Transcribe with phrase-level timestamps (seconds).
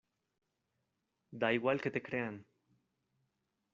[1.41, 2.35] ¡da igual que te crean!